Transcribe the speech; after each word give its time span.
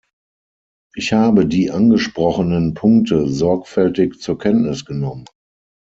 Ich 0.95 1.13
habe 1.13 1.45
die 1.45 1.69
angesprochenen 1.69 2.73
Punkte 2.73 3.27
sorgfältig 3.29 4.19
zur 4.19 4.39
Kenntnis 4.39 4.83
genommen. 4.83 5.25